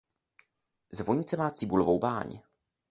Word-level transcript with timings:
Zvonice 0.91 1.37
má 1.37 1.49
cibulovou 1.51 1.99
báň. 1.99 2.39